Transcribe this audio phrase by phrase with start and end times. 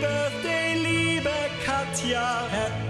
[0.00, 1.30] Birthday, liebe
[1.64, 2.48] Katja.
[2.50, 2.89] Happy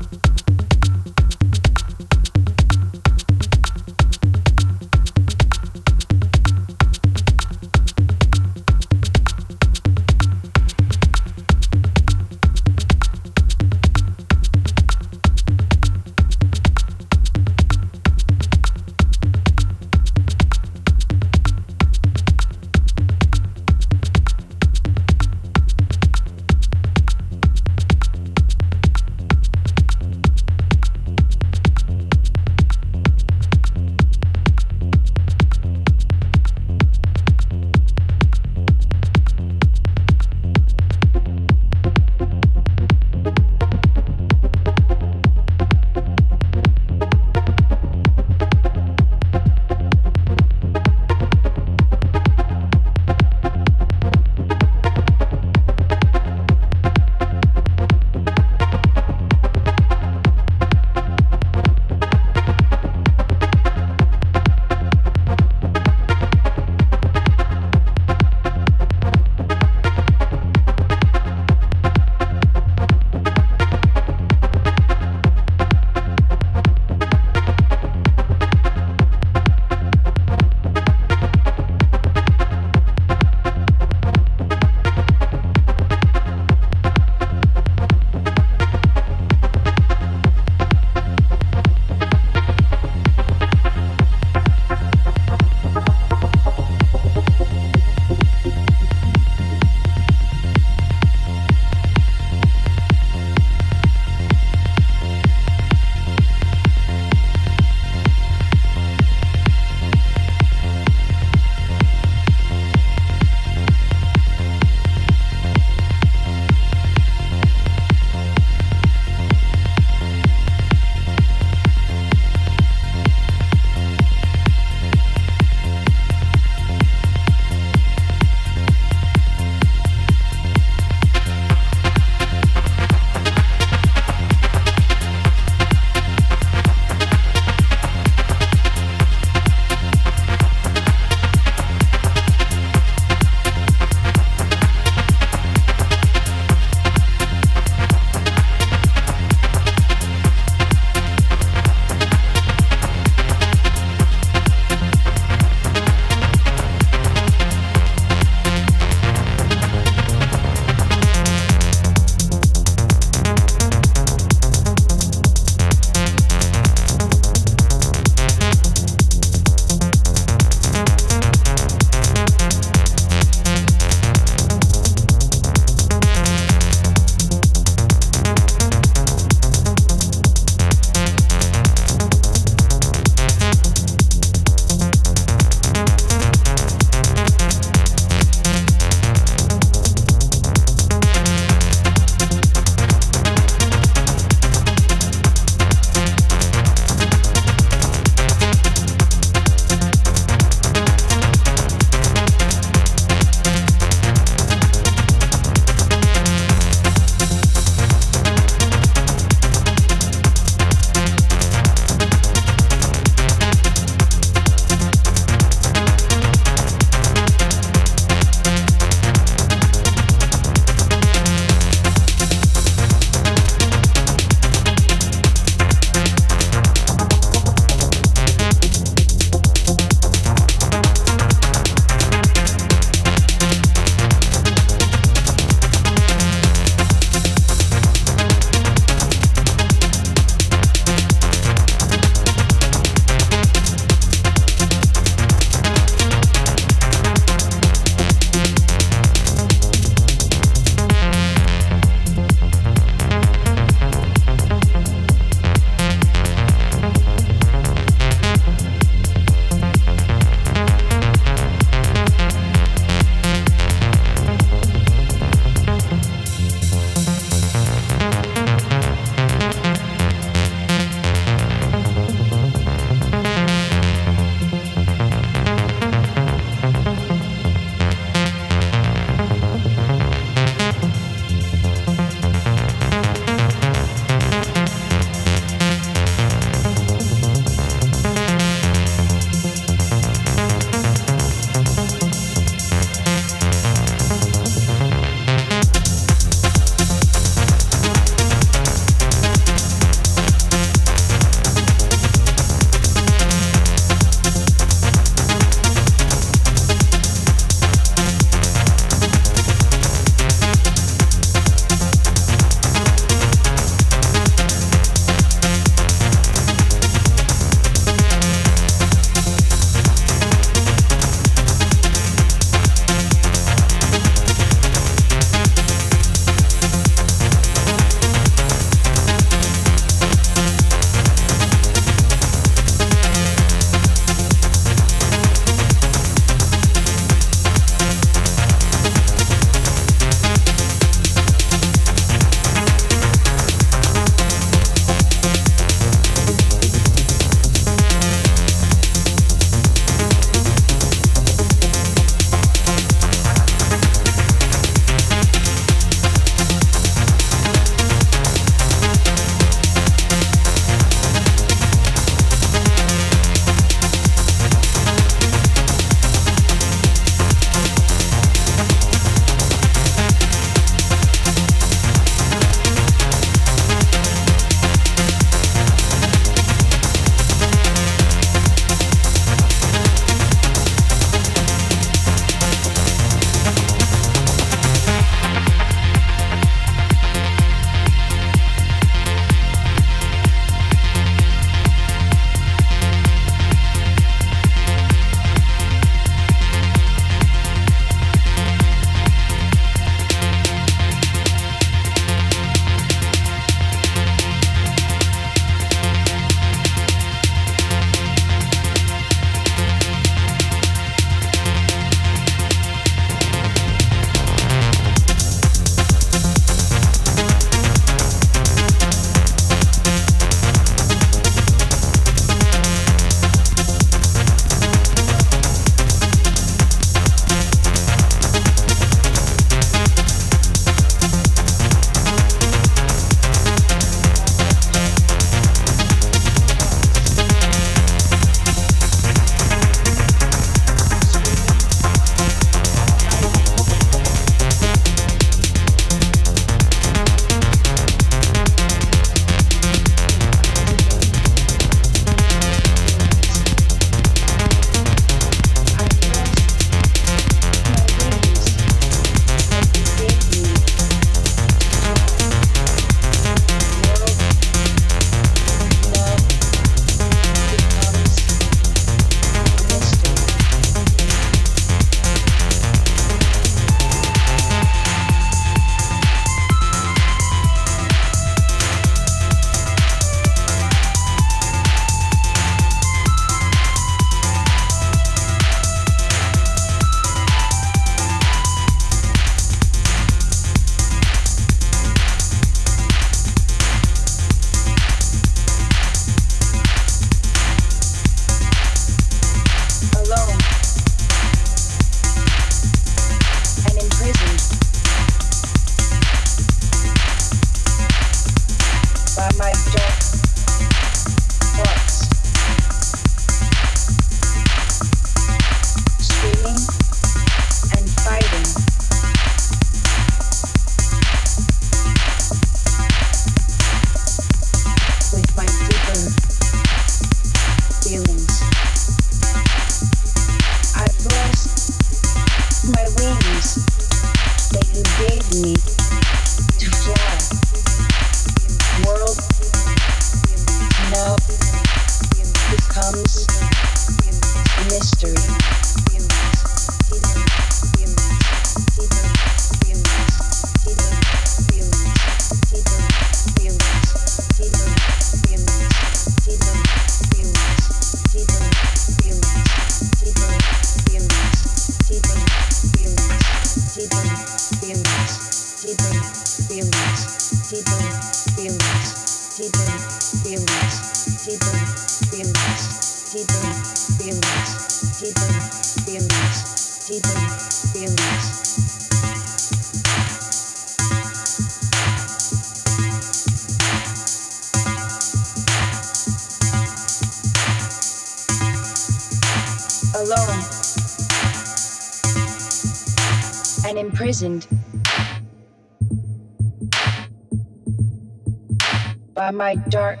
[599.38, 600.00] my dark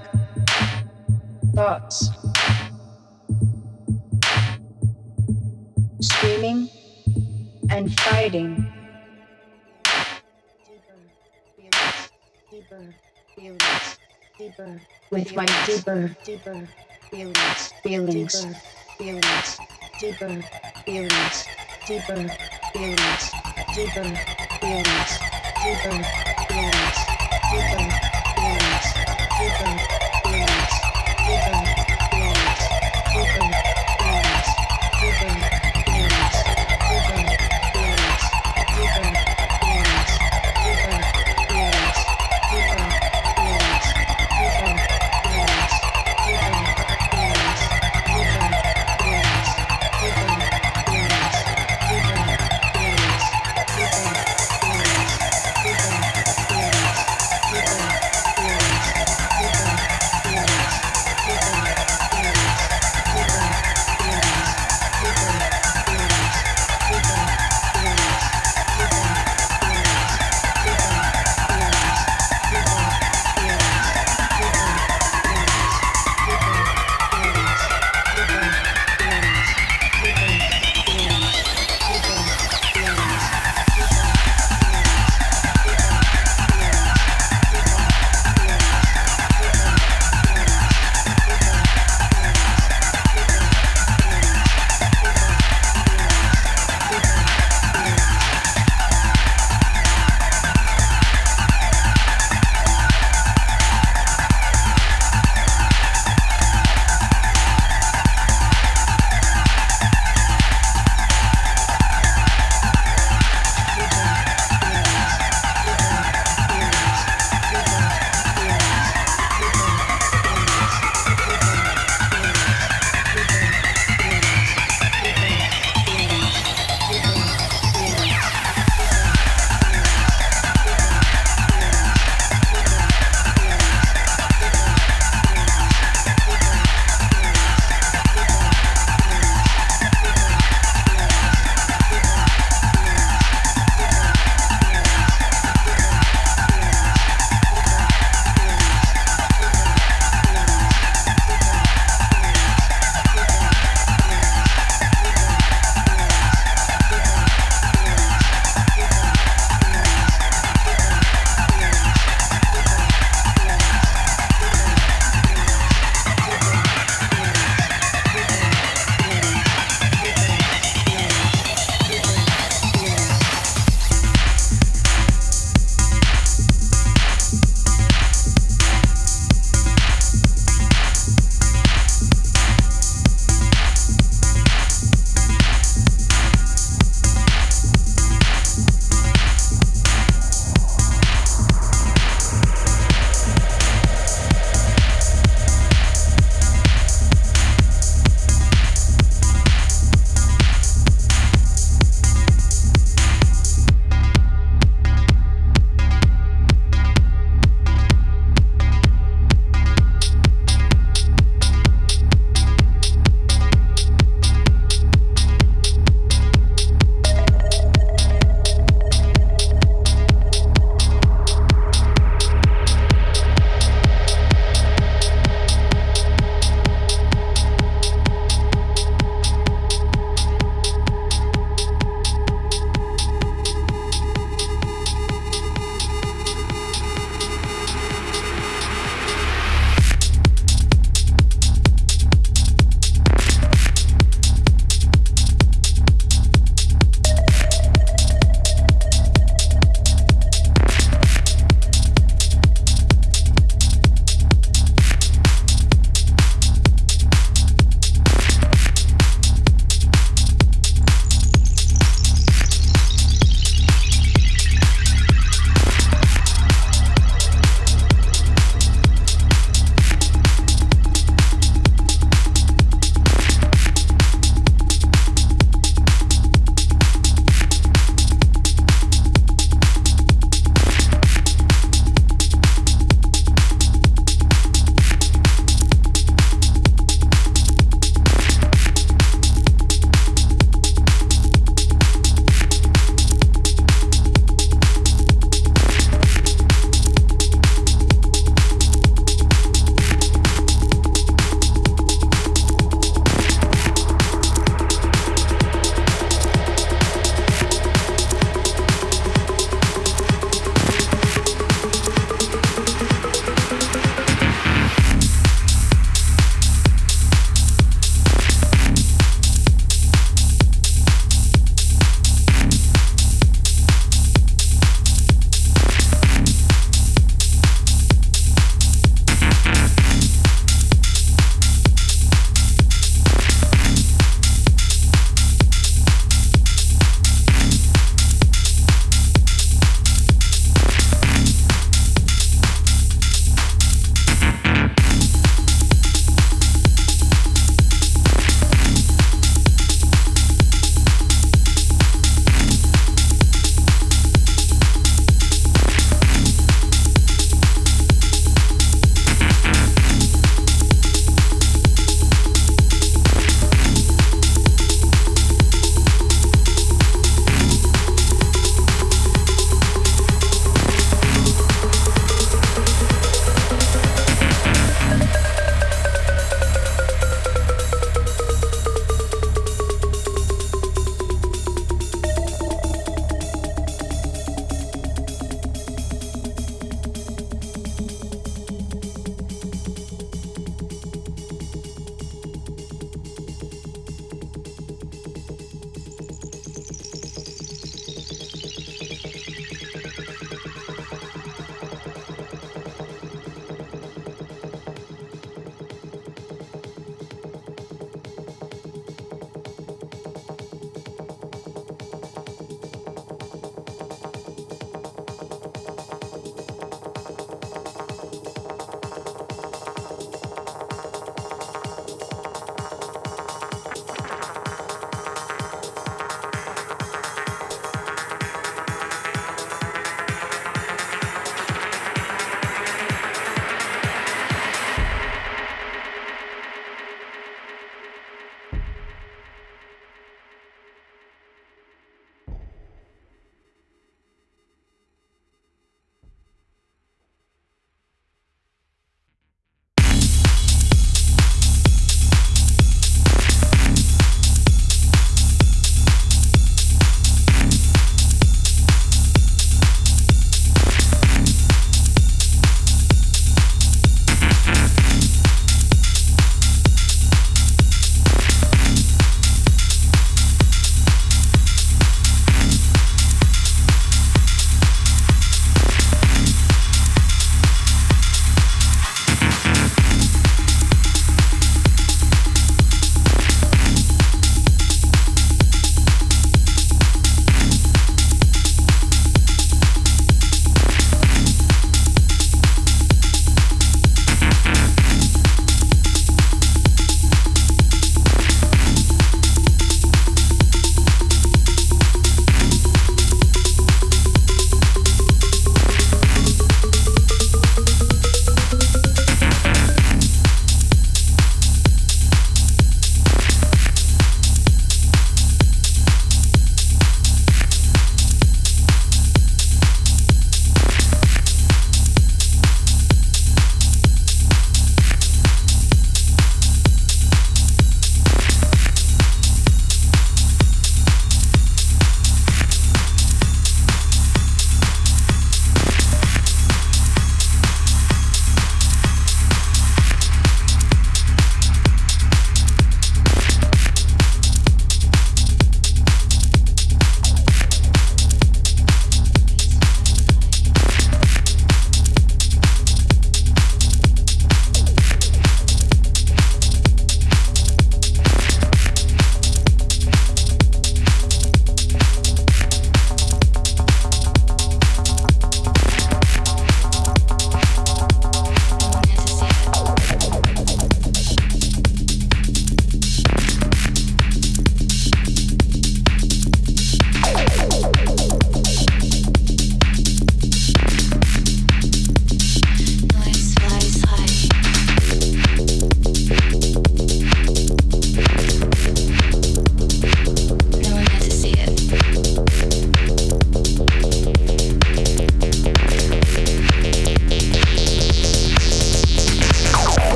[1.54, 2.10] thoughts.
[6.00, 6.68] Screaming
[7.70, 8.66] and fighting.
[12.50, 12.94] Deeper,
[13.36, 13.98] feelings,
[14.36, 14.80] deeper,
[15.12, 16.68] with my deeper, deeper
[17.08, 18.44] feelings, feelings,
[18.98, 19.58] feelings,
[20.00, 20.42] deeper
[20.84, 21.46] feelings,
[21.86, 22.28] deeper
[22.72, 23.30] feelings
[23.74, 24.02] deeper
[24.60, 25.18] feelings,
[25.62, 26.02] deeper
[26.48, 26.98] feelings,
[27.52, 28.07] deeper
[29.58, 30.07] feelings, deeper